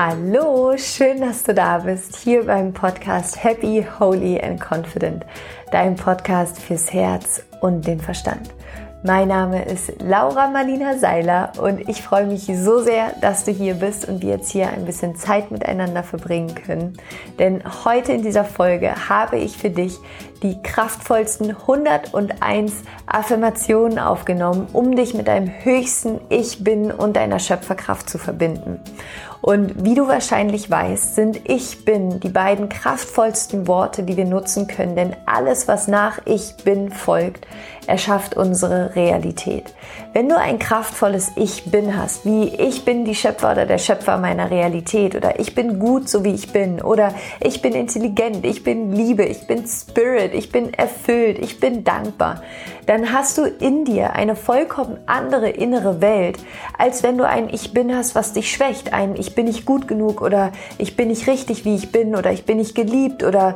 Hallo, 0.00 0.76
schön, 0.76 1.20
dass 1.22 1.42
du 1.42 1.52
da 1.52 1.78
bist, 1.78 2.14
hier 2.14 2.46
beim 2.46 2.72
Podcast 2.72 3.42
Happy, 3.42 3.84
Holy 3.98 4.40
and 4.40 4.60
Confident, 4.60 5.26
dein 5.72 5.96
Podcast 5.96 6.60
fürs 6.60 6.92
Herz 6.92 7.42
und 7.62 7.84
den 7.84 7.98
Verstand. 7.98 8.48
Mein 9.04 9.28
Name 9.28 9.64
ist 9.64 9.92
Laura 10.00 10.50
Marlina 10.50 10.98
Seiler 10.98 11.52
und 11.60 11.88
ich 11.88 12.02
freue 12.02 12.26
mich 12.26 12.46
so 12.46 12.80
sehr, 12.80 13.12
dass 13.20 13.44
du 13.44 13.52
hier 13.52 13.74
bist 13.74 14.08
und 14.08 14.22
wir 14.22 14.30
jetzt 14.30 14.50
hier 14.50 14.70
ein 14.70 14.84
bisschen 14.84 15.14
Zeit 15.14 15.52
miteinander 15.52 16.02
verbringen 16.02 16.54
können. 16.54 16.96
Denn 17.38 17.62
heute 17.84 18.12
in 18.12 18.22
dieser 18.22 18.44
Folge 18.44 19.08
habe 19.08 19.38
ich 19.38 19.56
für 19.56 19.70
dich 19.70 19.98
die 20.42 20.60
kraftvollsten 20.62 21.50
101 21.50 22.72
Affirmationen 23.06 23.98
aufgenommen, 24.00 24.68
um 24.72 24.94
dich 24.94 25.14
mit 25.14 25.28
deinem 25.28 25.48
höchsten 25.62 26.20
Ich 26.28 26.62
bin 26.62 26.90
und 26.90 27.16
deiner 27.16 27.38
Schöpferkraft 27.38 28.10
zu 28.10 28.18
verbinden. 28.18 28.80
Und 29.40 29.84
wie 29.84 29.94
du 29.94 30.08
wahrscheinlich 30.08 30.70
weißt, 30.70 31.14
sind 31.14 31.48
Ich 31.48 31.84
bin 31.84 32.20
die 32.20 32.28
beiden 32.28 32.68
kraftvollsten 32.68 33.66
Worte, 33.66 34.02
die 34.02 34.16
wir 34.16 34.24
nutzen 34.24 34.66
können, 34.66 34.96
denn 34.96 35.16
alles, 35.26 35.68
was 35.68 35.88
nach 35.88 36.20
Ich 36.24 36.56
bin 36.64 36.90
folgt, 36.90 37.46
erschafft 37.88 38.36
unsere 38.36 38.94
Realität. 38.94 39.74
Wenn 40.12 40.28
du 40.28 40.38
ein 40.38 40.58
kraftvolles 40.58 41.32
Ich 41.36 41.64
bin 41.70 41.96
hast, 41.96 42.24
wie 42.26 42.48
ich 42.48 42.84
bin 42.84 43.04
die 43.04 43.14
Schöpfer 43.14 43.52
oder 43.52 43.66
der 43.66 43.78
Schöpfer 43.78 44.18
meiner 44.18 44.50
Realität 44.50 45.14
oder 45.14 45.40
ich 45.40 45.54
bin 45.54 45.78
gut, 45.78 46.08
so 46.08 46.24
wie 46.24 46.34
ich 46.34 46.52
bin 46.52 46.80
oder 46.82 47.14
ich 47.40 47.62
bin 47.62 47.72
intelligent, 47.72 48.44
ich 48.44 48.62
bin 48.62 48.92
Liebe, 48.92 49.24
ich 49.24 49.46
bin 49.46 49.66
Spirit, 49.66 50.34
ich 50.34 50.52
bin 50.52 50.74
erfüllt, 50.74 51.38
ich 51.38 51.60
bin 51.60 51.82
dankbar, 51.82 52.42
dann 52.86 53.12
hast 53.12 53.38
du 53.38 53.44
in 53.44 53.84
dir 53.84 54.14
eine 54.14 54.36
vollkommen 54.36 54.98
andere 55.06 55.48
innere 55.48 56.00
Welt, 56.00 56.38
als 56.76 57.02
wenn 57.02 57.18
du 57.18 57.26
ein 57.26 57.48
Ich 57.50 57.72
bin 57.72 57.94
hast, 57.94 58.14
was 58.14 58.32
dich 58.32 58.50
schwächt, 58.50 58.92
ein 58.92 59.16
Ich 59.16 59.34
bin 59.34 59.46
nicht 59.46 59.64
gut 59.64 59.88
genug 59.88 60.20
oder 60.20 60.52
ich 60.78 60.96
bin 60.96 61.08
nicht 61.08 61.26
richtig, 61.26 61.64
wie 61.64 61.74
ich 61.74 61.92
bin 61.92 62.16
oder 62.16 62.32
ich 62.32 62.44
bin 62.44 62.58
nicht 62.58 62.74
geliebt 62.74 63.24
oder 63.24 63.54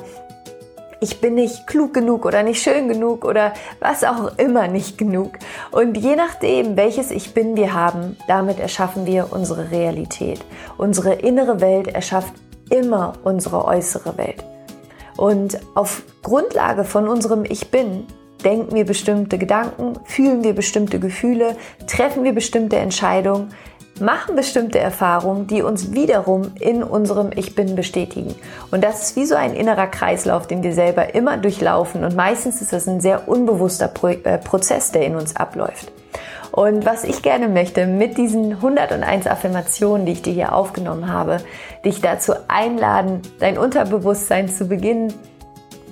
ich 1.03 1.21
bin 1.21 1.35
nicht 1.35 1.67
klug 1.67 1.93
genug 1.93 2.25
oder 2.25 2.45
nicht 2.45 2.63
schön 2.63 2.89
genug 2.89 3.25
oder 3.25 3.53
was 3.81 4.05
auch 4.05 4.39
immer 4.39 4.69
nicht 4.69 4.97
genug. 4.97 5.33
Und 5.73 5.97
je 5.97 6.15
nachdem, 6.15 6.77
welches 6.77 7.11
Ich 7.11 7.35
bin 7.35 7.57
wir 7.57 7.75
haben, 7.75 8.17
damit 8.29 8.61
erschaffen 8.61 9.05
wir 9.05 9.33
unsere 9.33 9.73
Realität. 9.73 10.41
Unsere 10.79 11.15
innere 11.15 11.61
Welt 11.61 11.89
erschafft 11.89 12.33
immer 12.71 13.15
unsere 13.25 13.65
äußere 13.65 14.17
Welt. 14.17 14.45
Und 15.17 15.59
auf 15.75 16.05
Grundlage 16.23 16.85
von 16.85 17.09
unserem 17.09 17.45
Ich 17.45 17.71
bin 17.73 18.07
denken 18.45 18.75
wir 18.75 18.85
bestimmte 18.85 19.39
Gedanken, 19.39 19.99
fühlen 20.05 20.43
wir 20.45 20.53
bestimmte 20.53 20.99
Gefühle, 20.99 21.57
treffen 21.87 22.25
wir 22.25 22.33
bestimmte 22.33 22.77
Entscheidungen, 22.77 23.51
machen 24.03 24.37
bestimmte 24.37 24.79
Erfahrungen, 24.79 25.47
die 25.47 25.63
uns 25.63 25.93
wiederum 25.93 26.53
in 26.61 26.83
unserem 26.83 27.31
Ich 27.35 27.55
Bin 27.55 27.75
bestätigen. 27.75 28.35
Und 28.71 28.85
das 28.85 29.03
ist 29.03 29.17
wie 29.17 29.25
so 29.25 29.35
ein 29.35 29.55
innerer 29.55 29.87
Kreislauf, 29.87 30.47
den 30.47 30.63
wir 30.63 30.75
selber 30.75 31.15
immer 31.15 31.37
durchlaufen. 31.37 32.05
Und 32.05 32.15
meistens 32.17 32.61
ist 32.61 32.73
das 32.73 32.87
ein 32.87 33.01
sehr 33.01 33.29
unbewusster 33.29 33.89
Pro 33.89 34.09
äh, 34.09 34.39
Prozess, 34.39 34.93
der 34.93 35.07
in 35.07 35.17
uns 35.17 35.37
abläuft. 35.37 35.93
Und 36.53 36.85
was 36.85 37.05
ich 37.05 37.23
gerne 37.23 37.49
möchte 37.49 37.87
mit 37.87 38.19
diesen 38.19 38.53
101 38.53 39.27
Affirmationen, 39.27 40.05
die 40.05 40.13
ich 40.13 40.23
dir 40.23 40.35
hier 40.35 40.55
aufgenommen 40.55 41.11
habe, 41.11 41.39
dich 41.83 42.03
dazu 42.03 42.35
einladen, 42.47 43.23
dein 43.41 43.57
Unterbewusstsein 43.57 44.51
zu 44.51 44.69
beginnen, 44.69 45.15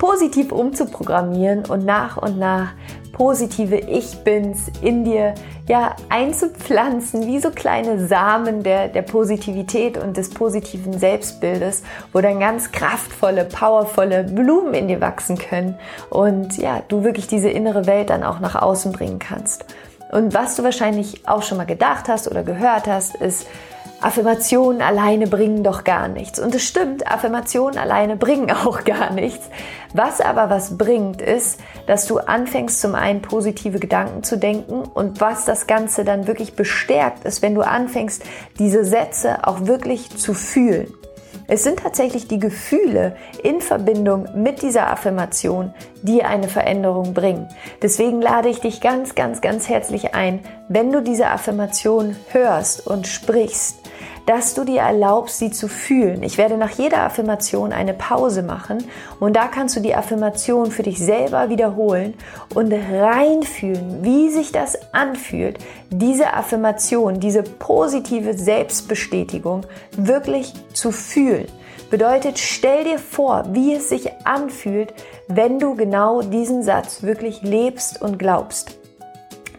positiv 0.00 0.50
umzuprogrammieren 0.50 1.66
und 1.66 1.84
nach 1.84 2.16
und 2.16 2.38
nach 2.38 2.72
positive 3.12 3.76
Ich-Bins 3.76 4.72
in 4.80 5.04
dir 5.04 5.34
ja 5.68 5.94
einzupflanzen, 6.08 7.26
wie 7.26 7.38
so 7.38 7.50
kleine 7.50 8.08
Samen 8.08 8.62
der, 8.62 8.88
der 8.88 9.02
Positivität 9.02 9.98
und 9.98 10.16
des 10.16 10.30
positiven 10.30 10.98
Selbstbildes, 10.98 11.82
wo 12.14 12.22
dann 12.22 12.40
ganz 12.40 12.72
kraftvolle, 12.72 13.44
powervolle 13.44 14.24
Blumen 14.24 14.72
in 14.72 14.88
dir 14.88 15.02
wachsen 15.02 15.36
können 15.36 15.74
und 16.08 16.56
ja, 16.56 16.82
du 16.88 17.04
wirklich 17.04 17.26
diese 17.26 17.50
innere 17.50 17.86
Welt 17.86 18.08
dann 18.08 18.24
auch 18.24 18.40
nach 18.40 18.54
außen 18.54 18.92
bringen 18.92 19.18
kannst. 19.18 19.66
Und 20.12 20.32
was 20.32 20.56
du 20.56 20.64
wahrscheinlich 20.64 21.28
auch 21.28 21.42
schon 21.42 21.58
mal 21.58 21.66
gedacht 21.66 22.08
hast 22.08 22.26
oder 22.26 22.42
gehört 22.42 22.86
hast, 22.86 23.16
ist, 23.16 23.46
Affirmationen 24.00 24.80
alleine 24.80 25.26
bringen 25.26 25.62
doch 25.62 25.84
gar 25.84 26.08
nichts. 26.08 26.38
Und 26.38 26.54
es 26.54 26.62
stimmt, 26.62 27.06
Affirmationen 27.06 27.78
alleine 27.78 28.16
bringen 28.16 28.50
auch 28.64 28.84
gar 28.84 29.12
nichts. 29.12 29.48
Was 29.92 30.20
aber 30.20 30.48
was 30.48 30.78
bringt, 30.78 31.20
ist, 31.20 31.60
dass 31.86 32.06
du 32.06 32.18
anfängst, 32.18 32.80
zum 32.80 32.94
einen 32.94 33.22
positive 33.22 33.78
Gedanken 33.78 34.22
zu 34.22 34.38
denken 34.38 34.82
und 34.82 35.20
was 35.20 35.44
das 35.44 35.66
Ganze 35.66 36.04
dann 36.04 36.26
wirklich 36.26 36.54
bestärkt, 36.54 37.24
ist, 37.24 37.42
wenn 37.42 37.54
du 37.54 37.62
anfängst, 37.62 38.22
diese 38.58 38.84
Sätze 38.84 39.46
auch 39.46 39.66
wirklich 39.66 40.16
zu 40.16 40.32
fühlen. 40.32 40.92
Es 41.52 41.64
sind 41.64 41.80
tatsächlich 41.80 42.28
die 42.28 42.38
Gefühle 42.38 43.16
in 43.42 43.60
Verbindung 43.60 44.28
mit 44.36 44.62
dieser 44.62 44.88
Affirmation, 44.88 45.74
die 46.00 46.22
eine 46.22 46.46
Veränderung 46.46 47.12
bringen. 47.12 47.48
Deswegen 47.82 48.22
lade 48.22 48.48
ich 48.48 48.60
dich 48.60 48.80
ganz, 48.80 49.16
ganz, 49.16 49.40
ganz 49.40 49.68
herzlich 49.68 50.14
ein, 50.14 50.44
wenn 50.68 50.92
du 50.92 51.02
diese 51.02 51.26
Affirmation 51.26 52.14
hörst 52.28 52.86
und 52.86 53.08
sprichst, 53.08 53.80
dass 54.26 54.54
du 54.54 54.64
dir 54.64 54.80
erlaubst, 54.80 55.38
sie 55.38 55.50
zu 55.50 55.68
fühlen. 55.68 56.22
Ich 56.22 56.38
werde 56.38 56.56
nach 56.56 56.70
jeder 56.70 57.02
Affirmation 57.02 57.72
eine 57.72 57.94
Pause 57.94 58.42
machen 58.42 58.84
und 59.18 59.36
da 59.36 59.48
kannst 59.48 59.76
du 59.76 59.80
die 59.80 59.94
Affirmation 59.94 60.70
für 60.70 60.82
dich 60.82 60.98
selber 60.98 61.48
wiederholen 61.48 62.14
und 62.54 62.72
reinfühlen, 62.72 64.02
wie 64.02 64.30
sich 64.30 64.52
das 64.52 64.78
anfühlt, 64.92 65.58
diese 65.90 66.34
Affirmation, 66.34 67.20
diese 67.20 67.42
positive 67.42 68.34
Selbstbestätigung 68.34 69.66
wirklich 69.96 70.54
zu 70.72 70.92
fühlen. 70.92 71.46
Bedeutet, 71.90 72.38
stell 72.38 72.84
dir 72.84 72.98
vor, 72.98 73.46
wie 73.50 73.74
es 73.74 73.88
sich 73.88 74.08
anfühlt, 74.24 74.94
wenn 75.26 75.58
du 75.58 75.74
genau 75.74 76.22
diesen 76.22 76.62
Satz 76.62 77.02
wirklich 77.02 77.42
lebst 77.42 78.00
und 78.00 78.16
glaubst. 78.16 78.79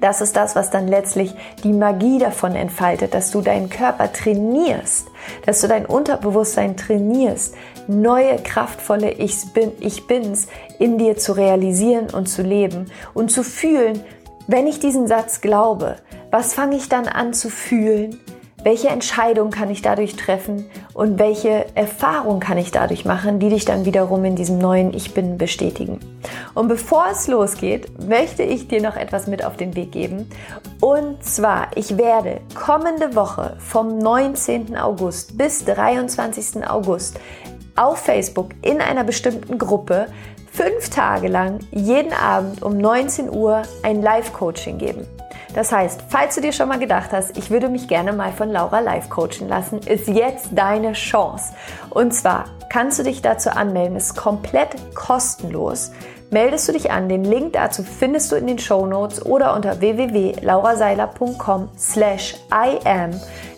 Das 0.02 0.20
ist 0.20 0.36
das, 0.36 0.56
was 0.56 0.72
dann 0.72 0.88
letztlich 0.88 1.34
die 1.64 1.74
Magie 1.74 2.18
davon 2.18 2.56
entfaltet, 2.56 3.14
dass 3.14 3.30
du 3.30 3.42
deinen 3.42 3.70
Körper 3.70 4.12
trainierst, 4.12 5.08
dass 5.46 5.62
du 5.62 5.68
dein 5.68 5.86
Unterbewusstsein 5.86 6.76
trainierst, 6.76 7.54
neue 7.88 8.38
kraftvolle 8.38 9.12
Ich, 9.12 9.54
bin, 9.54 9.72
ich 9.80 10.08
Bins 10.08 10.48
in 10.80 10.98
dir 10.98 11.18
zu 11.18 11.34
realisieren 11.34 12.10
und 12.10 12.28
zu 12.28 12.42
leben 12.42 12.88
und 13.14 13.32
zu 13.32 13.44
fühlen, 13.44 14.04
wenn 14.48 14.66
ich 14.66 14.80
diesen 14.80 15.08
Satz 15.08 15.40
glaube, 15.40 15.98
was 16.32 16.56
fange 16.56 16.78
ich 16.78 16.90
dann 16.90 17.08
an 17.08 17.34
zu 17.34 17.50
fühlen? 17.50 18.20
Welche 18.64 18.90
Entscheidung 18.90 19.50
kann 19.50 19.72
ich 19.72 19.82
dadurch 19.82 20.16
treffen 20.16 20.70
und 20.94 21.18
welche 21.18 21.66
Erfahrung 21.76 22.40
kann 22.40 22.60
ich 22.60 22.70
dadurch 22.70 23.06
machen, 23.06 23.40
die 23.40 23.50
dich 23.50 23.66
dann 23.66 23.86
wiederum 23.86 24.24
in 24.24 24.36
diesem 24.36 24.60
neuen 24.60 24.94
Ich 24.94 25.16
bin 25.16 25.40
bestätigen. 25.40 26.00
Und 26.54 26.68
bevor 26.68 27.06
es 27.12 27.28
losgeht, 27.28 28.08
möchte 28.08 28.44
ich 28.44 28.68
dir 28.68 28.80
noch 28.80 28.96
etwas 28.96 29.26
mit 29.26 29.44
auf 29.44 29.58
den 29.58 29.76
Weg 29.76 29.92
geben. 29.92 30.30
Und 30.80 31.24
zwar, 31.24 31.76
ich 31.76 31.98
werde 31.98 32.42
kommende 32.54 33.16
Woche 33.16 33.58
vom 33.58 33.98
19. 33.98 34.78
August 34.78 35.40
bis 35.40 35.66
23. 35.66 36.68
August 36.70 37.20
auf 37.76 37.98
Facebook 37.98 38.52
in 38.62 38.80
einer 38.80 39.04
bestimmten 39.04 39.58
Gruppe 39.58 40.06
fünf 40.52 40.90
Tage 40.90 41.30
lang 41.30 41.60
jeden 41.72 42.14
Abend 42.14 42.62
um 42.62 42.78
19 42.78 43.28
Uhr 43.28 43.64
ein 43.82 44.04
Live-Coaching 44.04 44.78
geben. 44.78 45.08
Das 45.54 45.72
heißt, 45.72 46.04
falls 46.08 46.36
du 46.36 46.42
dir 46.42 46.54
schon 46.54 46.70
mal 46.70 46.80
gedacht 46.80 47.12
hast, 47.12 47.38
ich 47.38 47.52
würde 47.52 47.68
mich 47.68 47.88
gerne 47.88 48.14
mal 48.14 48.32
von 48.32 48.50
Laura 48.50 48.80
live 48.80 49.10
coachen 49.10 49.50
lassen, 49.50 49.80
ist 49.80 50.08
jetzt 50.08 50.50
deine 50.52 50.94
Chance. 50.94 51.54
Und 51.90 52.14
zwar 52.14 52.46
kannst 52.70 53.00
du 53.00 53.04
dich 53.04 53.22
dazu 53.22 53.50
anmelden, 53.50 53.98
ist 53.98 54.16
komplett 54.16 54.96
kostenlos. 54.96 55.92
Meldest 56.34 56.70
du 56.70 56.72
dich 56.72 56.92
an, 56.92 57.10
den 57.10 57.26
Link 57.26 57.52
dazu 57.52 57.84
findest 57.84 58.32
du 58.32 58.38
in 58.38 58.48
den 58.48 58.58
Show 58.58 58.86
Notes 58.86 59.26
oder 59.26 59.54
unter 59.54 59.82
www.lauraseiler.com 59.82 61.68
slash 61.78 62.36
iam 62.50 63.12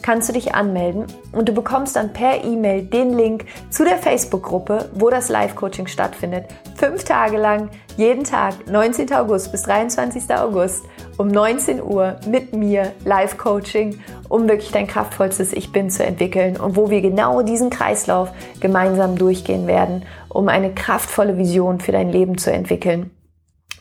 kannst 0.04 0.30
du 0.30 0.34
dich 0.34 0.54
anmelden 0.54 1.06
und 1.32 1.50
du 1.50 1.54
bekommst 1.54 1.96
dann 1.96 2.14
per 2.14 2.44
E-Mail 2.44 2.84
den 2.84 3.14
Link 3.14 3.46
zu 3.70 3.84
der 3.84 3.98
Facebook-Gruppe, 3.98 4.90
wo 4.94 5.10
das 5.10 5.30
Live-Coaching 5.30 5.88
stattfindet. 5.88 6.46
Fünf 6.76 7.04
Tage 7.06 7.38
lang, 7.38 7.70
jeden 7.96 8.24
Tag, 8.24 8.68
19. 8.70 9.14
August 9.14 9.52
bis 9.52 9.64
23. 9.64 10.36
August 10.36 10.84
um 11.18 11.30
19 11.30 11.82
Uhr 11.82 12.18
mit 12.28 12.54
mir 12.54 12.92
Live-Coaching, 13.06 14.00
um 14.30 14.48
wirklich 14.50 14.72
dein 14.72 14.88
kraftvollstes 14.88 15.54
Ich 15.54 15.72
Bin 15.72 15.90
zu 15.90 16.04
entwickeln 16.04 16.58
und 16.58 16.76
wo 16.76 16.90
wir 16.90 17.02
genau 17.02 17.42
diesen 17.42 17.70
Kreislauf 17.70 18.30
gemeinsam 18.60 19.18
durchgehen 19.18 19.68
werden, 19.68 20.04
um 20.34 20.50
eine 20.50 20.74
kraftvolle 20.74 21.38
Vision 21.38 21.80
für 21.80 21.92
dein 21.92 22.10
Leben 22.10 22.38
zu 22.38 22.52
entwickeln. 22.52 23.12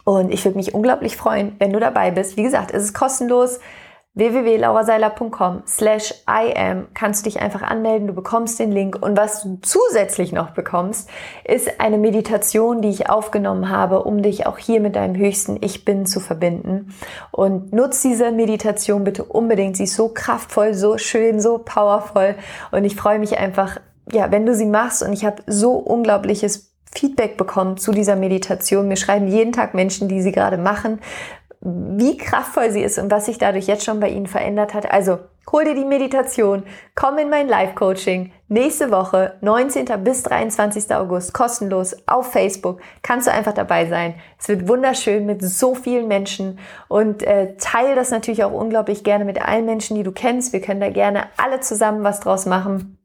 Und 0.05 0.33
ich 0.33 0.45
würde 0.45 0.59
mich 0.59 0.75
unglaublich 0.75 1.17
freuen, 1.17 1.55
wenn 1.59 1.73
du 1.73 1.81
dabei 1.81 2.11
bist. 2.11 2.37
Wie 2.37 2.43
gesagt, 2.43 2.73
es 2.73 2.83
ist 2.85 2.95
kostenlos. 2.95 3.61
www.lauraseiler.com 4.15 5.63
slash 5.67 6.13
im 6.55 6.89
kannst 6.93 7.25
du 7.25 7.31
dich 7.31 7.41
einfach 7.41 7.63
anmelden, 7.63 8.09
du 8.09 8.13
bekommst 8.13 8.59
den 8.59 8.71
Link 8.71 8.99
und 9.01 9.17
was 9.17 9.43
du 9.43 9.59
zusätzlich 9.63 10.33
noch 10.33 10.51
bekommst, 10.51 11.09
ist 11.45 11.81
eine 11.81 11.97
Meditation, 11.97 12.83
die 12.83 12.91
ich 12.91 13.09
aufgenommen 13.09 13.71
habe, 13.71 14.03
um 14.03 14.21
dich 14.21 14.47
auch 14.47 14.59
hier 14.59 14.81
mit 14.81 14.97
deinem 14.97 15.17
höchsten 15.17 15.57
Ich 15.63 15.87
Bin 15.87 16.05
zu 16.05 16.21
verbinden. 16.21 16.93
Und 17.31 17.73
nutz 17.73 18.03
diese 18.03 18.33
Meditation 18.33 19.05
bitte 19.05 19.25
unbedingt, 19.25 19.79
sie 19.79 19.85
ist 19.85 19.97
so 19.97 20.09
kraftvoll, 20.09 20.75
so 20.75 20.99
schön, 20.99 21.41
so 21.41 21.57
powerful 21.57 22.35
und 22.71 22.85
ich 22.85 22.97
freue 22.97 23.19
mich 23.19 23.39
einfach, 23.39 23.79
ja, 24.11 24.31
wenn 24.31 24.47
du 24.47 24.55
sie 24.55 24.67
machst 24.67 25.03
und 25.03 25.13
ich 25.13 25.25
habe 25.25 25.43
so 25.47 25.73
unglaubliches 25.75 26.73
Feedback 26.95 27.37
bekommen 27.37 27.77
zu 27.77 27.93
dieser 27.93 28.17
Meditation. 28.17 28.89
Mir 28.89 28.97
schreiben 28.97 29.29
jeden 29.29 29.53
Tag 29.53 29.75
Menschen, 29.75 30.09
die 30.09 30.21
sie 30.21 30.33
gerade 30.33 30.59
machen, 30.59 31.01
wie 31.65 32.17
kraftvoll 32.17 32.71
sie 32.71 32.83
ist 32.83 32.99
und 32.99 33.11
was 33.11 33.27
sich 33.27 33.39
dadurch 33.39 33.67
jetzt 33.67 33.85
schon 33.85 34.01
bei 34.01 34.09
ihnen 34.09 34.27
verändert 34.27 34.75
hat. 34.75 34.91
Also 34.91 35.21
hol 35.51 35.65
dir 35.65 35.75
die 35.75 35.85
Meditation, 35.85 36.65
komm 36.95 37.19
in 37.19 37.31
mein 37.31 37.49
Live-Coaching. 37.49 38.33
Nächste 38.49 38.91
Woche, 38.91 39.39
19. 39.43 39.87
bis 40.03 40.25
23. 40.25 40.95
August, 40.95 41.33
kostenlos 41.33 41.97
auf 42.07 42.33
Facebook. 42.33 42.81
Kannst 43.03 43.29
du 43.29 43.33
einfach 43.33 43.55
dabei 43.55 43.87
sein. 43.87 44.15
Es 44.39 44.49
wird 44.49 44.69
wunderschön 44.69 45.25
mit 45.25 45.43
so 45.43 45.75
vielen 45.75 46.09
Menschen 46.09 46.59
und 46.89 47.23
äh, 47.23 47.57
teile 47.57 47.95
das 47.95 48.11
natürlich 48.11 48.45
auch 48.45 48.53
unglaublich 48.53 49.05
gerne 49.05 49.25
mit 49.25 49.41
allen 49.41 49.65
Menschen, 49.65 49.97
die 49.97 50.03
du 50.03 50.13
kennst. 50.13 50.53
Wir 50.53 50.61
können 50.61 50.81
da 50.81 50.91
gerne 50.91 51.27
alle 51.37 51.61
zusammen 51.61 52.03
was 52.03 52.21
draus 52.21 52.45
machen. 52.45 52.99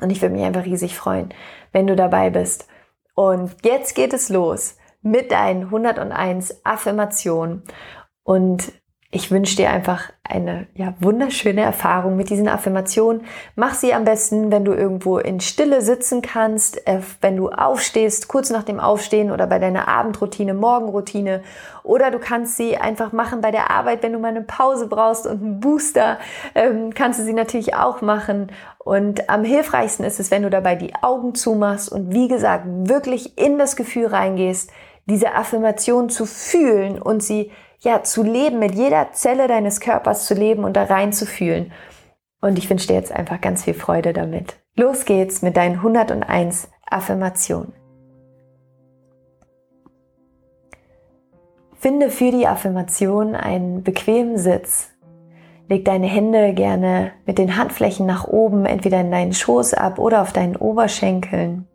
Und 0.00 0.10
ich 0.10 0.20
würde 0.20 0.34
mich 0.34 0.44
einfach 0.44 0.64
riesig 0.64 0.96
freuen, 0.96 1.32
wenn 1.72 1.86
du 1.86 1.96
dabei 1.96 2.30
bist. 2.30 2.68
Und 3.14 3.54
jetzt 3.64 3.94
geht 3.94 4.12
es 4.12 4.28
los 4.28 4.76
mit 5.02 5.32
deinen 5.32 5.64
101 5.64 6.64
Affirmationen. 6.64 7.62
Und 8.22 8.72
ich 9.14 9.30
wünsche 9.30 9.56
dir 9.56 9.68
einfach 9.68 10.10
eine 10.24 10.66
ja, 10.74 10.94
wunderschöne 10.98 11.60
Erfahrung 11.60 12.16
mit 12.16 12.30
diesen 12.30 12.48
Affirmationen. 12.48 13.26
Mach 13.56 13.74
sie 13.74 13.92
am 13.92 14.04
besten, 14.04 14.50
wenn 14.50 14.64
du 14.64 14.72
irgendwo 14.72 15.18
in 15.18 15.38
Stille 15.40 15.82
sitzen 15.82 16.22
kannst, 16.22 16.86
äh, 16.88 17.00
wenn 17.20 17.36
du 17.36 17.50
aufstehst, 17.50 18.28
kurz 18.28 18.48
nach 18.48 18.62
dem 18.62 18.80
Aufstehen 18.80 19.30
oder 19.30 19.46
bei 19.46 19.58
deiner 19.58 19.86
Abendroutine, 19.86 20.54
Morgenroutine. 20.54 21.42
Oder 21.82 22.10
du 22.10 22.18
kannst 22.18 22.56
sie 22.56 22.78
einfach 22.78 23.12
machen 23.12 23.42
bei 23.42 23.50
der 23.50 23.70
Arbeit, 23.70 24.02
wenn 24.02 24.14
du 24.14 24.18
mal 24.18 24.28
eine 24.28 24.40
Pause 24.40 24.86
brauchst 24.86 25.26
und 25.26 25.42
einen 25.42 25.60
Booster, 25.60 26.18
ähm, 26.54 26.94
kannst 26.94 27.20
du 27.20 27.24
sie 27.24 27.34
natürlich 27.34 27.74
auch 27.74 28.00
machen. 28.00 28.50
Und 28.78 29.28
am 29.28 29.44
hilfreichsten 29.44 30.06
ist 30.06 30.20
es, 30.20 30.30
wenn 30.30 30.42
du 30.42 30.48
dabei 30.48 30.74
die 30.74 30.94
Augen 31.02 31.34
zumachst 31.34 31.92
und 31.92 32.14
wie 32.14 32.28
gesagt, 32.28 32.64
wirklich 32.66 33.36
in 33.36 33.58
das 33.58 33.76
Gefühl 33.76 34.06
reingehst, 34.06 34.70
diese 35.04 35.34
Affirmation 35.34 36.08
zu 36.08 36.24
fühlen 36.24 37.02
und 37.02 37.22
sie 37.22 37.50
ja 37.84 38.02
zu 38.02 38.22
leben, 38.22 38.58
mit 38.58 38.74
jeder 38.74 39.12
Zelle 39.12 39.48
deines 39.48 39.80
Körpers 39.80 40.26
zu 40.26 40.34
leben 40.34 40.64
und 40.64 40.76
da 40.76 40.84
rein 40.84 41.12
zu 41.12 41.26
fühlen. 41.26 41.72
Und 42.40 42.58
ich 42.58 42.68
wünsche 42.70 42.88
dir 42.88 42.94
jetzt 42.94 43.12
einfach 43.12 43.40
ganz 43.40 43.64
viel 43.64 43.74
Freude 43.74 44.12
damit. 44.12 44.56
Los 44.76 45.04
geht's 45.04 45.42
mit 45.42 45.56
deinen 45.56 45.76
101 45.76 46.68
Affirmationen. 46.88 47.72
Finde 51.74 52.10
für 52.10 52.30
die 52.30 52.46
Affirmation 52.46 53.34
einen 53.34 53.82
bequemen 53.82 54.38
Sitz. 54.38 54.90
Leg 55.68 55.84
deine 55.84 56.06
Hände 56.06 56.54
gerne 56.54 57.12
mit 57.26 57.38
den 57.38 57.56
Handflächen 57.56 58.06
nach 58.06 58.24
oben, 58.24 58.66
entweder 58.66 59.00
in 59.00 59.10
deinen 59.10 59.32
Schoß 59.32 59.74
ab 59.74 59.98
oder 59.98 60.22
auf 60.22 60.32
deinen 60.32 60.56
Oberschenkeln. 60.56 61.66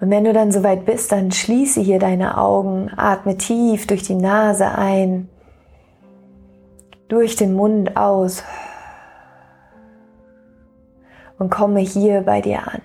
Und 0.00 0.10
wenn 0.10 0.24
du 0.24 0.32
dann 0.32 0.52
soweit 0.52 0.84
bist, 0.84 1.12
dann 1.12 1.32
schließe 1.32 1.80
hier 1.80 1.98
deine 1.98 2.36
Augen, 2.38 2.90
atme 2.96 3.38
tief 3.38 3.86
durch 3.86 4.02
die 4.02 4.14
Nase 4.14 4.68
ein, 4.68 5.28
durch 7.08 7.36
den 7.36 7.54
Mund 7.54 7.96
aus 7.96 8.42
und 11.38 11.50
komme 11.50 11.80
hier 11.80 12.22
bei 12.22 12.40
dir 12.40 12.66
an. 12.66 12.82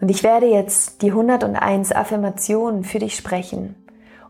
Und 0.00 0.10
ich 0.10 0.22
werde 0.22 0.46
jetzt 0.46 1.02
die 1.02 1.10
101 1.10 1.92
Affirmationen 1.92 2.84
für 2.84 2.98
dich 2.98 3.16
sprechen 3.16 3.74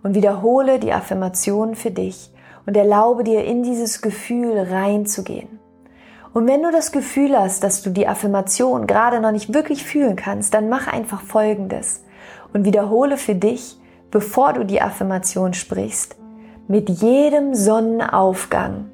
und 0.02 0.14
wiederhole 0.14 0.80
die 0.80 0.92
Affirmationen 0.92 1.76
für 1.76 1.92
dich 1.92 2.32
und 2.66 2.76
erlaube 2.76 3.22
dir 3.22 3.44
in 3.44 3.62
dieses 3.62 4.02
Gefühl 4.02 4.58
reinzugehen. 4.58 5.59
Und 6.32 6.46
wenn 6.46 6.62
du 6.62 6.70
das 6.70 6.92
Gefühl 6.92 7.36
hast, 7.36 7.64
dass 7.64 7.82
du 7.82 7.90
die 7.90 8.06
Affirmation 8.06 8.86
gerade 8.86 9.20
noch 9.20 9.32
nicht 9.32 9.52
wirklich 9.52 9.84
fühlen 9.84 10.14
kannst, 10.14 10.54
dann 10.54 10.68
mach 10.68 10.86
einfach 10.86 11.22
Folgendes 11.22 12.04
und 12.52 12.64
wiederhole 12.64 13.16
für 13.16 13.34
dich, 13.34 13.78
bevor 14.10 14.52
du 14.52 14.64
die 14.64 14.80
Affirmation 14.80 15.54
sprichst, 15.54 16.16
mit 16.68 16.88
jedem 16.88 17.54
Sonnenaufgang. 17.54 18.86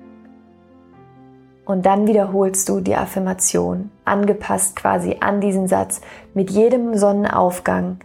Und 1.66 1.84
dann 1.84 2.06
wiederholst 2.06 2.68
du 2.68 2.80
die 2.80 2.94
Affirmation, 2.94 3.90
angepasst 4.04 4.76
quasi 4.76 5.16
an 5.20 5.40
diesen 5.40 5.68
Satz. 5.68 6.00
Mit 6.32 6.50
jedem 6.50 6.96
Sonnenaufgang 6.96 7.98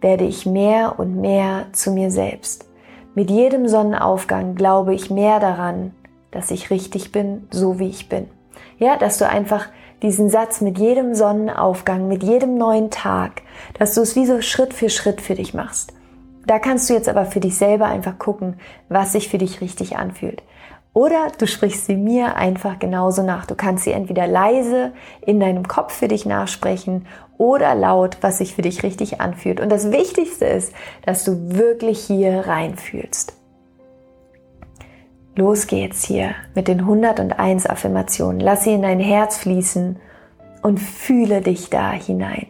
werde 0.00 0.24
ich 0.24 0.46
mehr 0.46 0.98
und 0.98 1.20
mehr 1.20 1.66
zu 1.72 1.90
mir 1.90 2.10
selbst. 2.10 2.66
Mit 3.14 3.30
jedem 3.30 3.66
Sonnenaufgang 3.66 4.54
glaube 4.54 4.94
ich 4.94 5.10
mehr 5.10 5.40
daran, 5.40 5.92
dass 6.30 6.50
ich 6.50 6.70
richtig 6.70 7.12
bin, 7.12 7.48
so 7.50 7.78
wie 7.78 7.88
ich 7.88 8.08
bin. 8.08 8.28
Ja, 8.78 8.96
dass 8.96 9.18
du 9.18 9.28
einfach 9.28 9.68
diesen 10.02 10.28
Satz 10.28 10.60
mit 10.60 10.78
jedem 10.78 11.14
Sonnenaufgang, 11.14 12.08
mit 12.08 12.22
jedem 12.22 12.58
neuen 12.58 12.90
Tag, 12.90 13.42
dass 13.78 13.94
du 13.94 14.02
es 14.02 14.16
wie 14.16 14.26
so 14.26 14.42
Schritt 14.42 14.74
für 14.74 14.90
Schritt 14.90 15.20
für 15.20 15.34
dich 15.34 15.54
machst. 15.54 15.92
Da 16.46 16.58
kannst 16.58 16.88
du 16.88 16.94
jetzt 16.94 17.08
aber 17.08 17.24
für 17.24 17.40
dich 17.40 17.56
selber 17.56 17.86
einfach 17.86 18.18
gucken, 18.18 18.60
was 18.88 19.12
sich 19.12 19.28
für 19.28 19.38
dich 19.38 19.60
richtig 19.60 19.96
anfühlt. 19.96 20.42
Oder 20.92 21.30
du 21.36 21.46
sprichst 21.46 21.86
sie 21.86 21.96
mir 21.96 22.36
einfach 22.36 22.78
genauso 22.78 23.22
nach. 23.22 23.44
Du 23.44 23.54
kannst 23.54 23.84
sie 23.84 23.92
entweder 23.92 24.26
leise 24.26 24.92
in 25.20 25.40
deinem 25.40 25.68
Kopf 25.68 25.92
für 25.92 26.08
dich 26.08 26.24
nachsprechen 26.24 27.06
oder 27.36 27.74
laut, 27.74 28.18
was 28.22 28.38
sich 28.38 28.54
für 28.54 28.62
dich 28.62 28.82
richtig 28.82 29.20
anfühlt. 29.20 29.60
Und 29.60 29.70
das 29.70 29.92
Wichtigste 29.92 30.46
ist, 30.46 30.72
dass 31.04 31.24
du 31.24 31.54
wirklich 31.54 32.00
hier 32.00 32.46
reinfühlst. 32.46 33.35
Los 35.38 35.66
geht's 35.66 36.02
hier 36.02 36.34
mit 36.54 36.66
den 36.66 36.80
101 36.80 37.66
Affirmationen. 37.66 38.40
Lass 38.40 38.64
sie 38.64 38.72
in 38.72 38.80
dein 38.80 39.00
Herz 39.00 39.36
fließen 39.36 39.96
und 40.62 40.80
fühle 40.80 41.42
dich 41.42 41.68
da 41.68 41.92
hinein. 41.92 42.46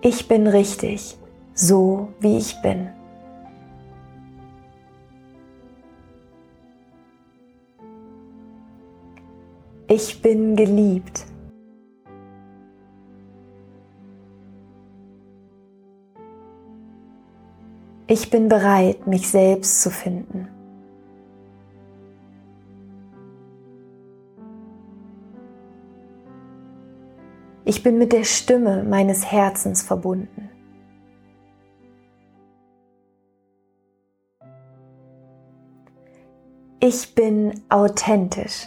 Ich 0.00 0.28
bin 0.28 0.46
richtig, 0.46 1.16
so 1.54 2.08
wie 2.20 2.36
ich 2.36 2.62
bin. 2.62 2.90
Ich 9.88 10.22
bin 10.22 10.54
geliebt. 10.54 11.26
Ich 18.06 18.28
bin 18.28 18.50
bereit, 18.50 19.06
mich 19.06 19.30
selbst 19.30 19.80
zu 19.80 19.90
finden. 19.90 20.48
Ich 27.64 27.82
bin 27.82 27.96
mit 27.96 28.12
der 28.12 28.24
Stimme 28.24 28.84
meines 28.84 29.24
Herzens 29.24 29.82
verbunden. 29.82 30.50
Ich 36.80 37.14
bin 37.14 37.62
authentisch. 37.70 38.66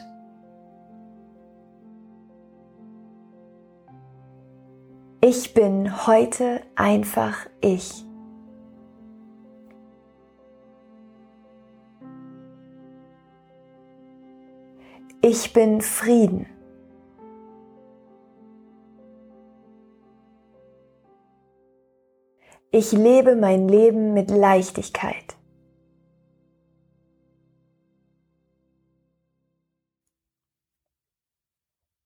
Ich 5.22 5.54
bin 5.54 6.08
heute 6.08 6.62
einfach 6.76 7.46
ich. 7.62 8.07
Ich 15.30 15.52
bin 15.52 15.82
Frieden. 15.82 16.46
Ich 22.72 22.94
lebe 22.94 23.36
mein 23.36 23.68
Leben 23.68 24.14
mit 24.14 24.32
Leichtigkeit. 24.32 25.36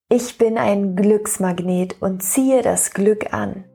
Ich 0.10 0.40
bin 0.40 0.58
ein 0.58 0.96
Glücksmagnet 0.96 2.02
und 2.02 2.24
ziehe 2.24 2.64
das 2.64 2.92
Glück 2.92 3.32
an. 3.32 3.66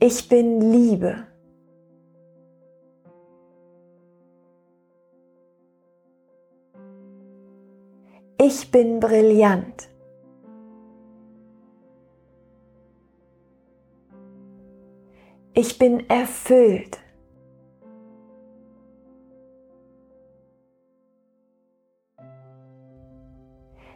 Ich 0.00 0.28
bin 0.28 0.60
Liebe. 0.60 1.29
Ich 8.42 8.70
bin 8.70 9.00
brillant. 9.00 9.90
Ich 15.52 15.76
bin 15.78 16.08
erfüllt. 16.08 16.98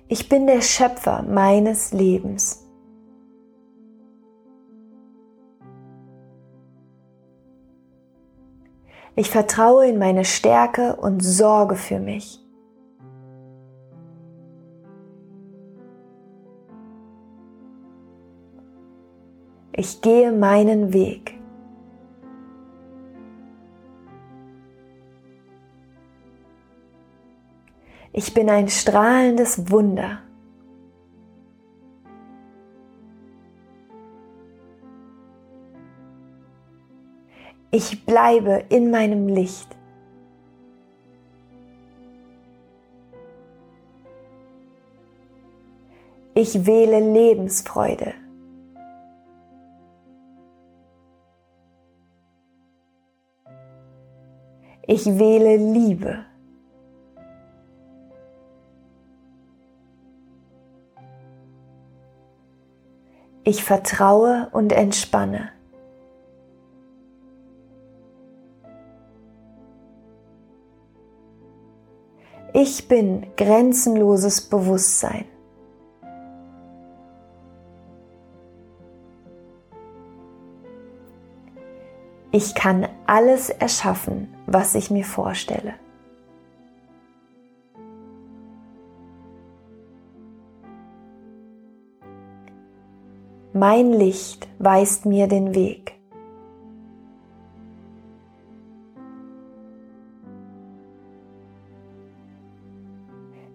Ich 0.09 0.29
bin 0.29 0.47
der 0.47 0.61
Schöpfer 0.61 1.23
meines 1.23 1.95
Lebens. 1.95 2.69
Ich 9.17 9.31
vertraue 9.31 9.89
in 9.89 9.99
meine 9.99 10.27
Stärke 10.27 10.97
und 10.97 11.21
sorge 11.21 11.77
für 11.77 11.99
mich. 11.99 12.44
Ich 19.77 20.01
gehe 20.03 20.31
meinen 20.31 20.93
Weg. 20.93 21.37
Ich 28.13 28.33
bin 28.33 28.49
ein 28.49 28.69
strahlendes 28.69 29.73
Wunder. 29.73 30.21
Ich 37.73 38.07
bleibe 38.07 38.65
in 38.69 38.93
meinem 38.93 39.27
Licht. 39.27 39.77
Ich 46.37 46.65
wähle 46.65 47.01
Lebensfreude. 47.01 48.24
Ich 54.87 55.07
wähle 55.07 55.57
Liebe. 55.57 56.27
Ich 63.45 63.65
vertraue 63.65 64.49
und 64.53 64.73
entspanne. 64.73 65.51
Ich 72.53 72.89
bin 72.89 73.27
grenzenloses 73.37 74.49
Bewusstsein. 74.49 75.25
Ich 82.37 82.57
kann 82.57 82.89
alles 83.07 83.49
erschaffen, 83.49 84.27
was 84.47 84.75
ich 84.75 84.91
mir 84.91 85.05
vorstelle. 85.05 85.75
Mein 93.53 93.93
Licht 93.93 94.49
weist 94.59 95.07
mir 95.07 95.29
den 95.29 95.55
Weg. 95.55 95.93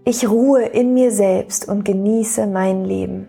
Ich 0.06 0.26
ruhe 0.30 0.64
in 0.64 0.94
mir 0.94 1.12
selbst 1.12 1.68
und 1.68 1.84
genieße 1.84 2.48
mein 2.48 2.86
Leben. 2.86 3.28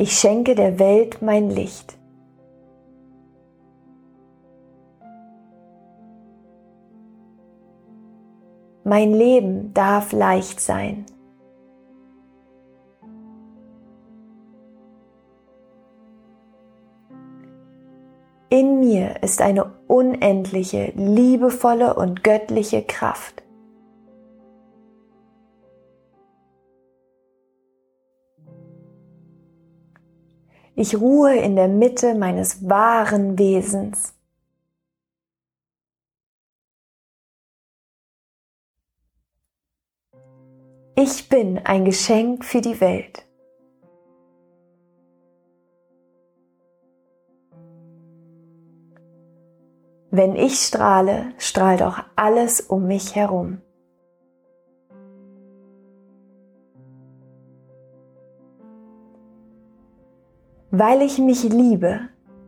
Ich 0.00 0.18
schenke 0.18 0.54
der 0.54 0.78
Welt 0.78 1.20
mein 1.20 1.50
Licht. 1.50 1.98
Mein 8.82 9.12
Leben 9.12 9.74
darf 9.74 10.12
leicht 10.12 10.58
sein. 10.58 11.04
In 18.48 18.80
mir 18.80 19.22
ist 19.22 19.42
eine 19.42 19.70
unendliche, 19.86 20.94
liebevolle 20.96 21.92
und 21.92 22.24
göttliche 22.24 22.80
Kraft. 22.80 23.42
Ich 30.74 30.96
ruhe 30.96 31.36
in 31.36 31.56
der 31.56 31.68
Mitte 31.68 32.14
meines 32.14 32.68
wahren 32.68 33.38
Wesens. 33.38 34.14
Ich 40.94 41.28
bin 41.28 41.58
ein 41.58 41.84
Geschenk 41.84 42.44
für 42.44 42.60
die 42.60 42.80
Welt. 42.80 43.26
Wenn 50.10 50.34
ich 50.34 50.58
strahle, 50.58 51.32
strahlt 51.38 51.82
auch 51.82 52.00
alles 52.16 52.60
um 52.60 52.86
mich 52.86 53.14
herum. 53.14 53.62
Weil 60.70 61.02
ich 61.02 61.18
mich 61.18 61.42
liebe, 61.42 62.00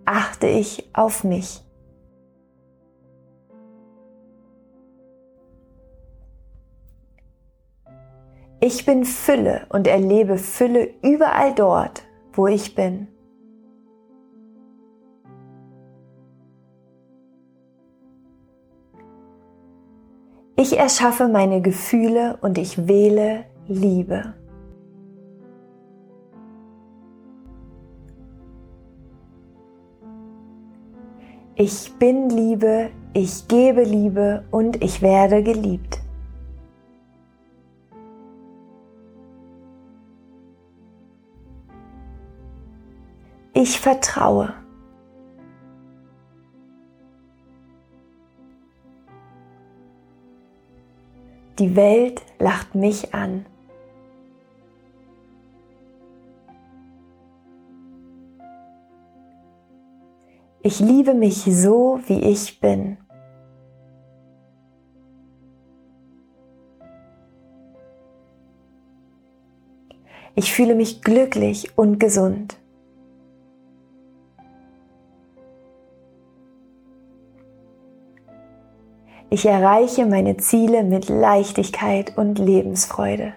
achte 0.04 0.46
ich 0.46 0.88
auf 0.92 1.24
mich. 1.24 1.62
Ich 8.60 8.86
bin 8.86 9.04
Fülle 9.04 9.66
und 9.70 9.88
erlebe 9.88 10.38
Fülle 10.38 10.94
überall 11.02 11.52
dort, 11.52 12.04
wo 12.32 12.46
ich 12.46 12.76
bin. 12.76 13.08
Ich 20.54 20.78
erschaffe 20.78 21.26
meine 21.26 21.60
Gefühle 21.60 22.38
und 22.40 22.56
ich 22.56 22.86
wähle 22.86 23.46
Liebe. 23.66 24.34
Ich 31.54 31.92
bin 31.98 32.30
Liebe, 32.30 32.90
ich 33.12 33.46
gebe 33.46 33.82
Liebe 33.82 34.42
und 34.50 34.82
ich 34.82 35.02
werde 35.02 35.42
geliebt. 35.42 36.00
Ich 43.52 43.78
vertraue. 43.78 44.54
Die 51.58 51.76
Welt 51.76 52.22
lacht 52.38 52.74
mich 52.74 53.12
an. 53.12 53.44
Ich 60.64 60.78
liebe 60.78 61.12
mich 61.12 61.42
so, 61.44 61.98
wie 62.06 62.20
ich 62.20 62.60
bin. 62.60 62.96
Ich 70.36 70.52
fühle 70.52 70.76
mich 70.76 71.02
glücklich 71.02 71.76
und 71.76 71.98
gesund. 71.98 72.56
Ich 79.30 79.46
erreiche 79.46 80.06
meine 80.06 80.36
Ziele 80.36 80.84
mit 80.84 81.08
Leichtigkeit 81.08 82.16
und 82.16 82.38
Lebensfreude. 82.38 83.34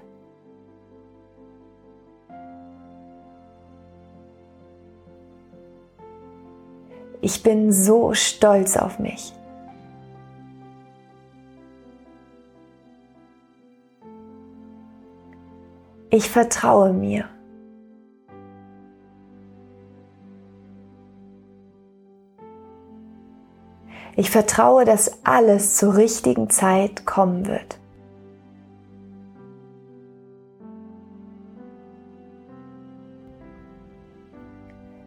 Ich 7.25 7.41
bin 7.41 7.71
so 7.71 8.13
stolz 8.13 8.77
auf 8.77 8.99
mich. 8.99 9.33
Ich 16.11 16.29
vertraue 16.29 16.93
mir. 16.93 17.25
Ich 24.15 24.29
vertraue, 24.29 24.85
dass 24.85 25.25
alles 25.25 25.77
zur 25.77 25.97
richtigen 25.97 26.51
Zeit 26.51 27.07
kommen 27.07 27.47
wird. 27.47 27.79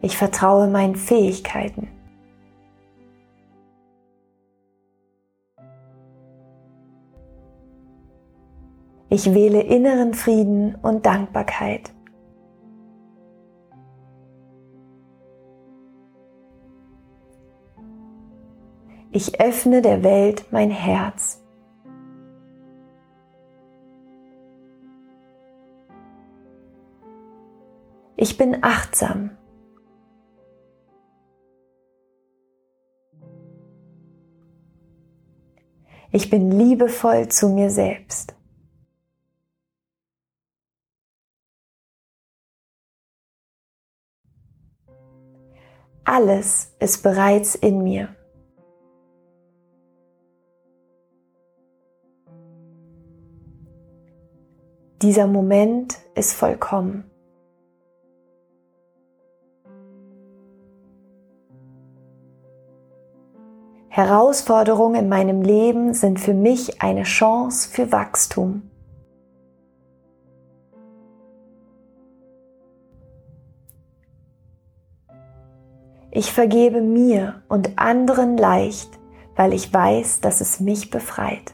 Ich 0.01 0.17
vertraue 0.17 0.67
meinen 0.67 0.97
Fähigkeiten. 0.97 1.87
Ich 9.11 9.33
wähle 9.33 9.61
inneren 9.61 10.13
Frieden 10.13 10.75
und 10.75 11.07
Dankbarkeit. 11.07 11.91
Ich 19.11 19.41
öffne 19.41 19.81
der 19.81 20.03
Welt 20.03 20.45
mein 20.51 20.69
Herz. 20.69 21.43
Ich 28.15 28.37
bin 28.37 28.63
achtsam. 28.63 29.31
Ich 36.11 36.29
bin 36.29 36.51
liebevoll 36.51 37.29
zu 37.29 37.49
mir 37.49 37.71
selbst. 37.71 38.38
Alles 46.11 46.73
ist 46.79 47.03
bereits 47.03 47.53
in 47.53 47.83
mir. 47.83 48.09
Dieser 55.03 55.27
Moment 55.27 55.99
ist 56.15 56.33
vollkommen. 56.33 57.11
Herausforderungen 63.89 65.03
in 65.03 65.09
meinem 65.09 65.43
Leben 65.43 65.93
sind 65.93 66.19
für 66.19 66.33
mich 66.33 66.81
eine 66.81 67.03
Chance 67.03 67.69
für 67.69 67.91
Wachstum. 67.91 68.71
Ich 76.11 76.31
vergebe 76.31 76.81
mir 76.81 77.43
und 77.49 77.77
anderen 77.77 78.35
leicht, 78.35 78.99
weil 79.35 79.53
ich 79.53 79.71
weiß, 79.71 80.21
dass 80.21 80.41
es 80.41 80.59
mich 80.59 80.89
befreit. 80.89 81.53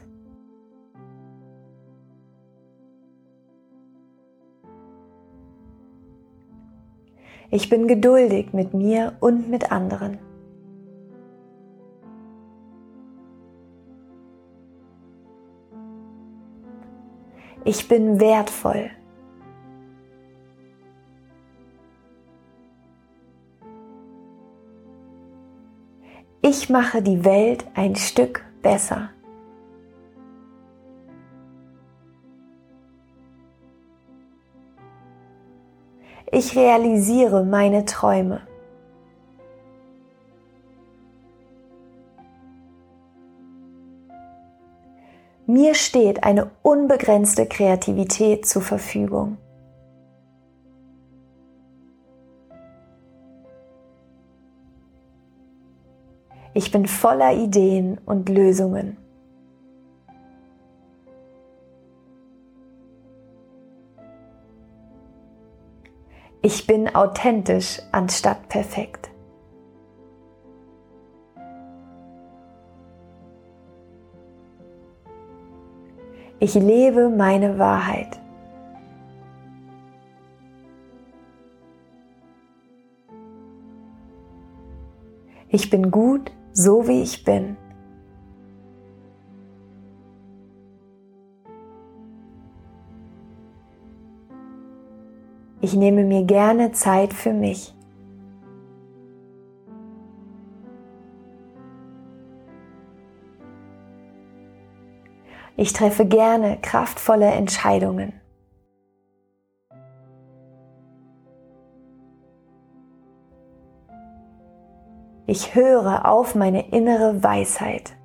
Ich 7.50 7.68
bin 7.68 7.86
geduldig 7.86 8.52
mit 8.52 8.74
mir 8.74 9.16
und 9.20 9.48
mit 9.50 9.70
anderen. 9.70 10.18
Ich 17.64 17.88
bin 17.88 18.20
wertvoll. 18.20 18.90
Ich 26.48 26.70
mache 26.70 27.02
die 27.02 27.24
Welt 27.24 27.66
ein 27.74 27.96
Stück 27.96 28.44
besser. 28.62 29.10
Ich 36.30 36.54
realisiere 36.54 37.42
meine 37.42 37.84
Träume. 37.84 38.46
Mir 45.48 45.74
steht 45.74 46.22
eine 46.22 46.52
unbegrenzte 46.62 47.46
Kreativität 47.46 48.46
zur 48.46 48.62
Verfügung. 48.62 49.38
Ich 56.56 56.72
bin 56.72 56.86
voller 56.86 57.34
Ideen 57.34 57.98
und 58.06 58.30
Lösungen. 58.30 58.96
Ich 66.40 66.66
bin 66.66 66.88
authentisch 66.94 67.82
anstatt 67.92 68.48
perfekt. 68.48 69.10
Ich 76.38 76.54
lebe 76.54 77.10
meine 77.10 77.58
Wahrheit. 77.58 78.18
Ich 85.50 85.68
bin 85.68 85.90
gut, 85.90 86.32
so 86.56 86.88
wie 86.88 87.02
ich 87.02 87.22
bin. 87.22 87.58
Ich 95.60 95.74
nehme 95.74 96.04
mir 96.04 96.24
gerne 96.24 96.72
Zeit 96.72 97.12
für 97.12 97.34
mich. 97.34 97.74
Ich 105.58 105.74
treffe 105.74 106.06
gerne 106.06 106.58
kraftvolle 106.62 107.26
Entscheidungen. 107.26 108.14
Ich 115.28 115.56
höre 115.56 116.08
auf 116.08 116.36
meine 116.36 116.70
innere 116.70 117.22
Weisheit. 117.22 117.96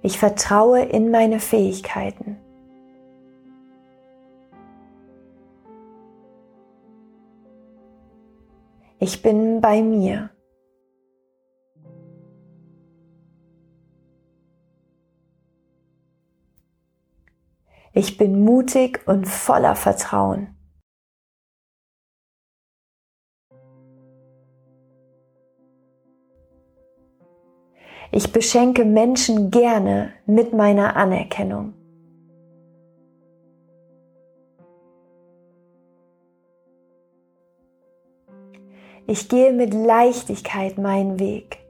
Ich 0.00 0.18
vertraue 0.18 0.82
in 0.82 1.10
meine 1.10 1.40
Fähigkeiten. 1.40 2.38
Ich 8.98 9.20
bin 9.20 9.60
bei 9.60 9.82
mir. 9.82 10.30
Ich 17.98 18.18
bin 18.18 18.44
mutig 18.44 19.08
und 19.08 19.26
voller 19.26 19.74
Vertrauen. 19.74 20.54
Ich 28.12 28.34
beschenke 28.34 28.84
Menschen 28.84 29.50
gerne 29.50 30.12
mit 30.26 30.52
meiner 30.52 30.94
Anerkennung. 30.94 31.72
Ich 39.06 39.30
gehe 39.30 39.54
mit 39.54 39.72
Leichtigkeit 39.72 40.76
meinen 40.76 41.18
Weg. 41.18 41.65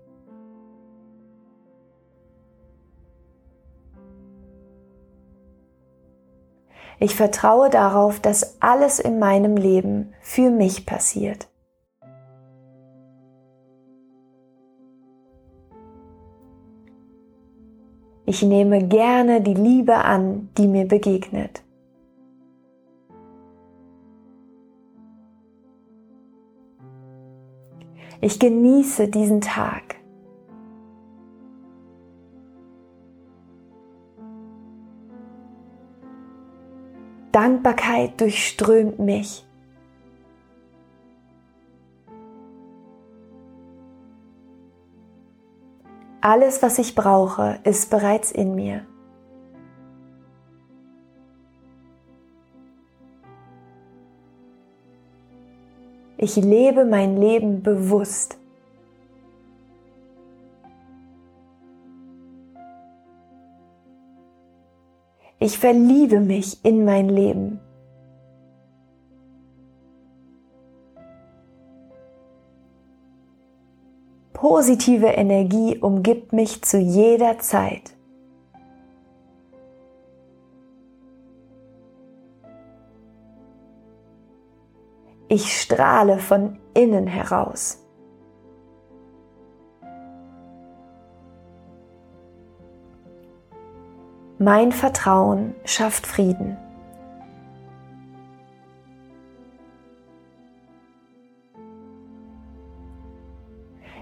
Ich 6.98 7.14
vertraue 7.14 7.68
darauf, 7.68 8.20
dass 8.20 8.60
alles 8.60 8.98
in 8.98 9.18
meinem 9.18 9.56
Leben 9.56 10.14
für 10.20 10.50
mich 10.50 10.86
passiert. 10.86 11.48
Ich 18.24 18.42
nehme 18.42 18.86
gerne 18.88 19.40
die 19.40 19.54
Liebe 19.54 19.94
an, 19.94 20.48
die 20.58 20.66
mir 20.66 20.88
begegnet. 20.88 21.62
Ich 28.20 28.40
genieße 28.40 29.08
diesen 29.08 29.42
Tag. 29.42 29.95
Dankbarkeit 37.36 38.18
durchströmt 38.18 38.98
mich. 38.98 39.46
Alles, 46.22 46.62
was 46.62 46.78
ich 46.78 46.94
brauche, 46.94 47.58
ist 47.62 47.90
bereits 47.90 48.32
in 48.32 48.54
mir. 48.54 48.86
Ich 56.16 56.36
lebe 56.36 56.86
mein 56.86 57.18
Leben 57.18 57.62
bewusst. 57.62 58.38
Ich 65.46 65.60
verliebe 65.60 66.18
mich 66.18 66.64
in 66.64 66.84
mein 66.84 67.08
Leben. 67.08 67.60
Positive 74.32 75.06
Energie 75.06 75.78
umgibt 75.78 76.32
mich 76.32 76.62
zu 76.62 76.78
jeder 76.78 77.38
Zeit. 77.38 77.94
Ich 85.28 85.60
strahle 85.62 86.18
von 86.18 86.58
innen 86.74 87.06
heraus. 87.06 87.85
Mein 94.46 94.70
Vertrauen 94.70 95.56
schafft 95.64 96.06
Frieden. 96.06 96.56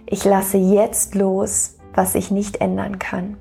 Ich 0.04 0.22
lasse 0.26 0.58
jetzt 0.58 1.14
los, 1.14 1.78
was 1.94 2.14
ich 2.14 2.30
nicht 2.30 2.60
ändern 2.60 2.98
kann. 2.98 3.38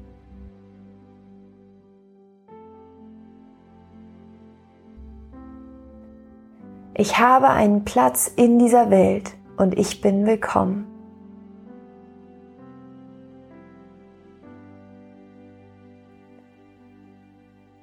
Ich 6.94 7.20
habe 7.20 7.50
einen 7.50 7.84
Platz 7.84 8.32
in 8.34 8.60
dieser 8.60 8.90
Welt 8.90 9.36
und 9.58 9.78
ich 9.78 10.00
bin 10.00 10.26
willkommen. 10.26 10.93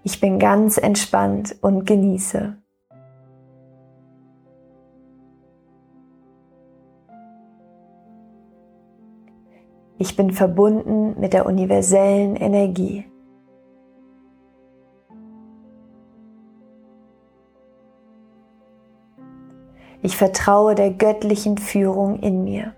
Ich 0.03 0.21
bin 0.21 0.39
ganz 0.39 0.79
entspannt 0.79 1.57
und 1.61 1.85
genieße. 1.85 2.57
Ich 9.99 10.17
bin 10.17 10.31
verbunden 10.31 11.21
mit 11.21 11.35
der 11.35 11.45
universellen 11.45 12.35
Energie. 12.35 13.05
Ich 20.01 20.17
vertraue 20.17 20.75
der 20.75 20.91
göttlichen 20.93 21.59
Führung 21.59 22.21
in 22.21 22.45
mir. 22.45 22.75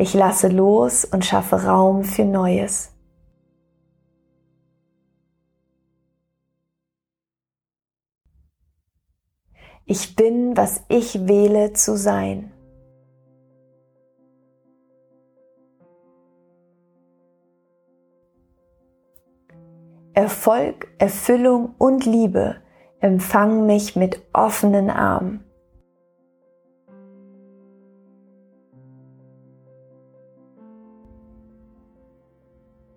Ich 0.00 0.14
lasse 0.14 0.48
los 0.48 1.04
und 1.04 1.26
schaffe 1.26 1.66
Raum 1.66 2.04
für 2.04 2.24
Neues. 2.24 2.90
Ich 9.84 10.16
bin, 10.16 10.56
was 10.56 10.82
ich 10.88 11.28
wähle 11.28 11.74
zu 11.74 11.98
sein. 11.98 12.50
Erfolg, 20.14 20.88
Erfüllung 20.96 21.74
und 21.76 22.06
Liebe 22.06 22.56
empfangen 23.00 23.66
mich 23.66 23.96
mit 23.96 24.22
offenen 24.32 24.88
Armen. 24.88 25.44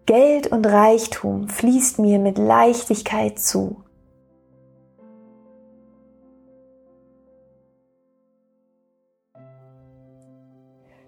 Geld 0.06 0.48
und 0.48 0.66
Reichtum 0.66 1.48
fließt 1.48 2.00
mir 2.00 2.20
mit 2.20 2.38
Leichtigkeit 2.38 3.40
zu. 3.40 3.84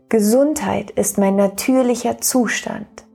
Gesundheit 0.07 0.91
ist 0.91 1.17
mein 1.17 1.35
natürlicher 1.35 2.19
Zustand. 2.19 3.05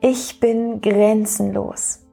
Ich 0.00 0.38
bin 0.38 0.82
grenzenlos. 0.82 2.07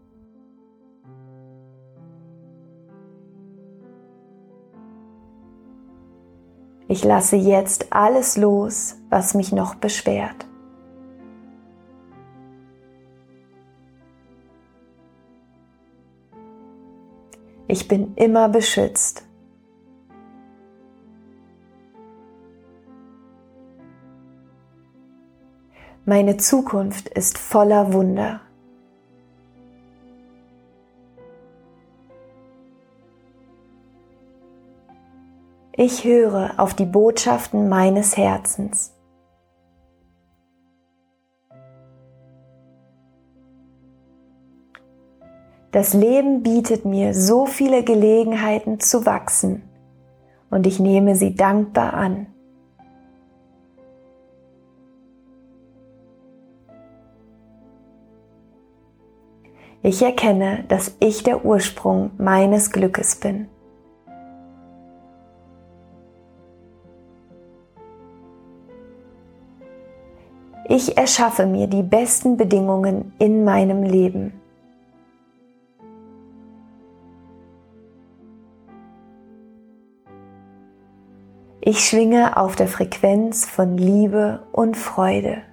Ich 6.87 7.03
lasse 7.03 7.35
jetzt 7.35 7.91
alles 7.91 8.37
los, 8.37 8.95
was 9.09 9.33
mich 9.33 9.51
noch 9.51 9.75
beschwert. 9.75 10.45
Ich 17.67 17.87
bin 17.87 18.13
immer 18.15 18.49
beschützt. 18.49 19.23
Meine 26.05 26.37
Zukunft 26.37 27.09
ist 27.09 27.39
voller 27.39 27.91
Wunder. 27.91 28.41
Ich 35.77 36.05
höre 36.05 36.53
auf 36.55 36.73
die 36.73 36.85
Botschaften 36.85 37.67
meines 37.67 38.15
Herzens. 38.15 38.93
Das 45.71 45.93
Leben 45.93 46.43
bietet 46.43 46.85
mir 46.85 47.13
so 47.13 47.45
viele 47.45 47.83
Gelegenheiten 47.83 48.79
zu 48.79 49.05
wachsen 49.05 49.63
und 50.49 50.65
ich 50.65 50.79
nehme 50.79 51.17
sie 51.17 51.35
dankbar 51.35 51.93
an. 51.93 52.27
Ich 59.83 60.01
erkenne, 60.01 60.63
dass 60.69 60.95
ich 61.01 61.23
der 61.23 61.43
Ursprung 61.43 62.11
meines 62.17 62.71
Glückes 62.71 63.17
bin. 63.17 63.49
Ich 70.67 70.97
erschaffe 70.97 71.45
mir 71.45 71.67
die 71.67 71.83
besten 71.83 72.37
Bedingungen 72.37 73.13
in 73.19 73.43
meinem 73.43 73.83
Leben. 73.83 74.33
Ich 81.61 81.87
schwinge 81.87 82.37
auf 82.37 82.55
der 82.55 82.67
Frequenz 82.67 83.45
von 83.45 83.77
Liebe 83.77 84.41
und 84.51 84.75
Freude. 84.75 85.43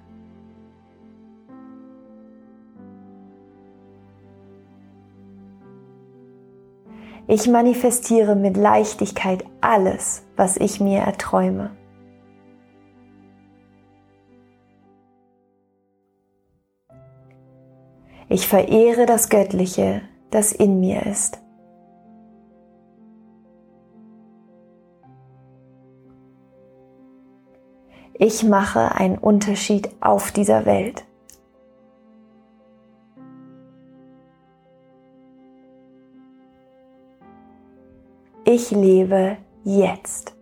Ich 7.27 7.47
manifestiere 7.47 8.35
mit 8.35 8.57
Leichtigkeit 8.57 9.45
alles, 9.61 10.23
was 10.35 10.57
ich 10.57 10.79
mir 10.79 11.01
erträume. 11.01 11.69
Ich 18.33 18.47
verehre 18.47 19.05
das 19.05 19.29
Göttliche, 19.29 20.01
das 20.31 20.53
in 20.53 20.79
mir 20.79 21.05
ist. 21.05 21.39
Ich 28.15 28.43
mache 28.43 28.95
einen 28.95 29.19
Unterschied 29.19 29.91
auf 30.01 30.31
dieser 30.31 30.65
Welt. 30.65 31.05
Ich 38.45 38.71
lebe 38.71 39.37
jetzt. 39.63 40.35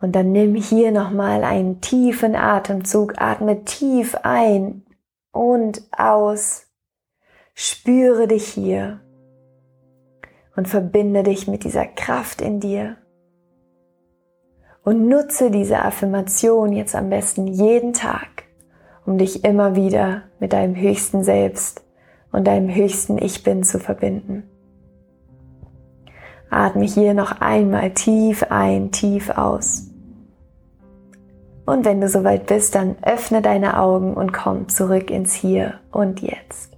Und 0.00 0.16
dann 0.16 0.32
nimm 0.32 0.54
hier 0.54 0.92
nochmal 0.92 1.44
einen 1.44 1.80
tiefen 1.80 2.34
Atemzug, 2.34 3.14
atme 3.18 3.64
tief 3.64 4.16
ein 4.22 4.82
und 5.30 5.82
aus. 5.96 6.66
Spüre 7.54 8.26
dich 8.26 8.46
hier 8.46 9.00
und 10.56 10.68
verbinde 10.68 11.22
dich 11.22 11.46
mit 11.46 11.64
dieser 11.64 11.86
Kraft 11.86 12.40
in 12.40 12.60
dir. 12.60 12.96
Und 14.82 15.06
nutze 15.08 15.50
diese 15.50 15.84
Affirmation 15.84 16.72
jetzt 16.72 16.94
am 16.94 17.10
besten 17.10 17.46
jeden 17.46 17.92
Tag, 17.92 18.44
um 19.04 19.18
dich 19.18 19.44
immer 19.44 19.76
wieder 19.76 20.22
mit 20.38 20.54
deinem 20.54 20.74
höchsten 20.74 21.22
Selbst 21.22 21.84
und 22.32 22.46
deinem 22.46 22.74
höchsten 22.74 23.18
Ich 23.18 23.42
bin 23.42 23.62
zu 23.62 23.78
verbinden. 23.78 24.44
Atme 26.48 26.84
hier 26.84 27.12
noch 27.12 27.40
einmal 27.40 27.90
tief 27.90 28.44
ein, 28.48 28.90
tief 28.90 29.30
aus. 29.30 29.89
Und 31.70 31.84
wenn 31.84 32.00
du 32.00 32.08
soweit 32.08 32.46
bist, 32.46 32.74
dann 32.74 32.96
öffne 33.02 33.42
deine 33.42 33.78
Augen 33.78 34.14
und 34.14 34.32
komm 34.32 34.68
zurück 34.68 35.08
ins 35.08 35.34
Hier 35.34 35.74
und 35.92 36.20
Jetzt. 36.20 36.76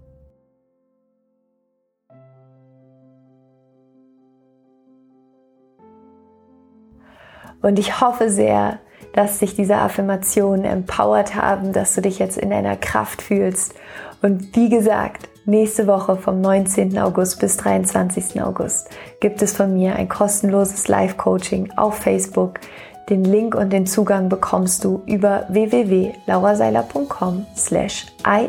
Und 7.63 7.79
ich 7.79 8.03
hoffe 8.03 8.29
sehr, 8.29 8.81
dass 9.15 9.39
dich 9.39 9.55
diese 9.55 9.77
Affirmationen 9.77 10.67
empowert 10.67 11.37
haben, 11.37 11.73
dass 11.73 11.95
du 11.95 12.03
dich 12.03 12.19
jetzt 12.19 12.37
in 12.37 12.51
deiner 12.51 12.77
Kraft 12.77 13.23
fühlst. 13.23 13.75
Und 14.21 14.55
wie 14.55 14.69
gesagt, 14.69 15.31
nächste 15.47 15.87
Woche 15.87 16.17
vom 16.17 16.43
19. 16.43 16.99
August 16.99 17.41
bis 17.41 17.57
23. 17.57 18.43
August 18.43 18.91
gibt 19.21 19.41
es 19.41 19.57
von 19.57 19.73
mir 19.73 19.97
ein 19.97 20.11
kostenloses 20.11 20.87
Live-Coaching 20.89 21.73
auf 21.79 21.95
Facebook 21.95 22.61
den 23.09 23.25
Link 23.25 23.55
und 23.55 23.73
den 23.73 23.87
Zugang 23.87 24.29
bekommst 24.29 24.85
du 24.85 25.03
über 25.07 25.47
www.lauraseiler.com 25.49 27.47
slash 27.57 28.07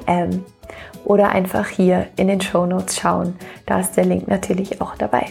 im 0.07 0.43
oder 1.05 1.29
einfach 1.29 1.67
hier 1.67 2.07
in 2.15 2.27
den 2.27 2.41
Show 2.41 2.65
Notes 2.65 2.97
schauen. 2.97 3.35
Da 3.65 3.79
ist 3.79 3.97
der 3.97 4.05
Link 4.05 4.27
natürlich 4.27 4.81
auch 4.81 4.95
dabei. 4.95 5.25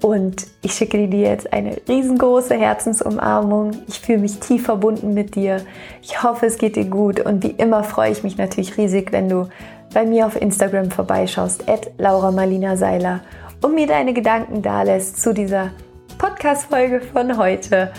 Und 0.00 0.46
ich 0.60 0.74
schicke 0.74 1.08
dir 1.08 1.30
jetzt 1.30 1.50
eine 1.52 1.78
riesengroße 1.88 2.54
Herzensumarmung. 2.54 3.70
Ich 3.88 4.00
fühle 4.00 4.18
mich 4.18 4.38
tief 4.38 4.66
verbunden 4.66 5.14
mit 5.14 5.34
dir. 5.34 5.62
Ich 6.02 6.22
hoffe, 6.22 6.44
es 6.44 6.58
geht 6.58 6.76
dir 6.76 6.84
gut. 6.84 7.20
Und 7.20 7.42
wie 7.42 7.52
immer 7.52 7.84
freue 7.84 8.10
ich 8.10 8.22
mich 8.22 8.36
natürlich 8.36 8.76
riesig, 8.76 9.12
wenn 9.12 9.30
du 9.30 9.48
bei 9.94 10.04
mir 10.04 10.26
auf 10.26 10.38
Instagram 10.38 10.90
vorbeischaust, 10.90 11.68
at 11.70 11.90
Laura 11.96 12.32
Marlina 12.32 12.76
Seiler, 12.76 13.20
und 13.62 13.74
mir 13.74 13.86
deine 13.86 14.12
Gedanken 14.12 14.60
dalässt 14.60 15.22
zu 15.22 15.32
dieser 15.32 15.70
Podcast-Folge 16.18 17.00
von 17.00 17.36
heute 17.36 17.92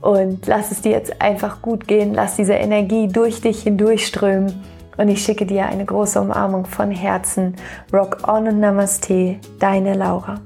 und 0.00 0.46
lass 0.46 0.70
es 0.70 0.82
dir 0.82 0.92
jetzt 0.92 1.20
einfach 1.20 1.62
gut 1.62 1.88
gehen. 1.88 2.14
Lass 2.14 2.36
diese 2.36 2.54
Energie 2.54 3.08
durch 3.08 3.40
dich 3.40 3.62
hindurchströmen 3.62 4.62
und 4.96 5.08
ich 5.08 5.22
schicke 5.22 5.46
dir 5.46 5.66
eine 5.66 5.84
große 5.84 6.20
Umarmung 6.20 6.66
von 6.66 6.90
Herzen. 6.90 7.56
Rock 7.92 8.28
on 8.28 8.48
und 8.48 8.60
Namaste, 8.60 9.36
deine 9.58 9.94
Laura. 9.94 10.40